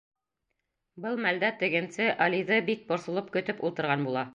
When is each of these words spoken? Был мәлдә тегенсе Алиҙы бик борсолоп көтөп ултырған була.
Был 1.05 1.21
мәлдә 1.27 1.53
тегенсе 1.61 2.09
Алиҙы 2.27 2.61
бик 2.73 2.85
борсолоп 2.93 3.33
көтөп 3.39 3.67
ултырған 3.71 4.13
була. 4.13 4.27